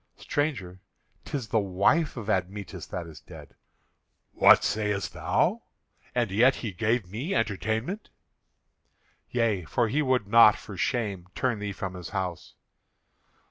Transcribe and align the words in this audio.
"Stranger, 0.17 0.79
'tis 1.25 1.49
the 1.49 1.59
wife 1.59 2.17
of 2.17 2.27
Admetus 2.27 2.87
that 2.87 3.05
is 3.05 3.19
dead." 3.21 3.55
"What 4.31 4.63
sayest 4.63 5.13
thou? 5.13 5.61
And 6.15 6.31
yet 6.31 6.55
he 6.55 6.71
gave 6.71 7.11
me 7.11 7.35
entertainment?" 7.35 8.09
"Yea, 9.29 9.63
for 9.65 9.89
he 9.89 10.01
would 10.01 10.25
not, 10.27 10.55
for 10.57 10.75
shame, 10.75 11.27
turn 11.35 11.59
thee 11.59 11.71
from 11.71 11.93
his 11.93 12.09
house." 12.09 12.55